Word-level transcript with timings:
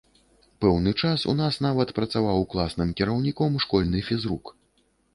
Пэўны 0.63 0.93
час 1.01 1.25
у 1.33 1.35
нас 1.43 1.59
нават 1.67 1.93
працаваў 1.99 2.49
класным 2.57 2.97
кіраўніком 3.03 3.63
школьны 3.67 4.07
фізрук. 4.11 4.57